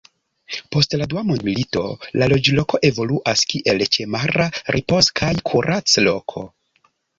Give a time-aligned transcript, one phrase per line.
[0.75, 1.83] Post la Dua mondmilito
[2.21, 6.47] la loĝloko evoluas kiel ĉemara ripoz- kaj kurac-loko.